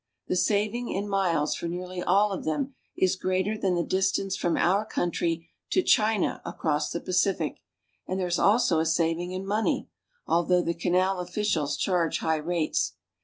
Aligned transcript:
The 0.27 0.35
saving 0.35 0.89
in 0.89 1.07
miles 1.07 1.53
for 1.53 1.67
nearly 1.67 2.01
all 2.01 2.31
of 2.31 2.43
them 2.43 2.73
is 2.97 3.15
greater 3.15 3.55
than 3.55 3.75
the 3.75 3.83
distance 3.83 4.35
from 4.35 4.57
our 4.57 4.83
luntry 4.83 5.45
to 5.69 5.83
China 5.83 6.41
across 6.43 6.89
the 6.89 6.99
;ific, 7.01 7.57
and 8.07 8.19
there 8.19 8.25
is 8.25 8.39
also 8.39 8.79
a 8.79 8.85
sav 8.87 9.19
in 9.19 9.45
money, 9.45 9.89
although 10.25 10.63
the 10.63 10.73
inal 10.73 11.21
officials 11.21 11.77
charge 11.77 12.17
high 12.17 12.37
rates. 12.37 12.93